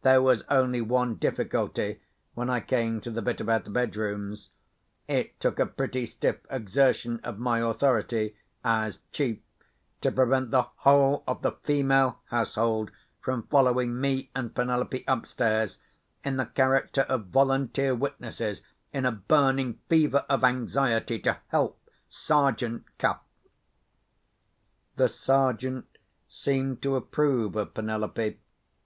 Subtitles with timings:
[0.00, 2.00] There was only one difficulty
[2.32, 4.48] when I came to the bit about the bedrooms.
[5.06, 9.40] It took a pretty stiff exertion of my authority, as chief,
[10.00, 15.76] to prevent the whole of the female household from following me and Penelope upstairs,
[16.24, 18.62] in the character of volunteer witnesses
[18.94, 23.20] in a burning fever of anxiety to help Sergeant Cuff.
[24.96, 25.86] The Sergeant
[26.30, 28.38] seemed to approve of Penelope.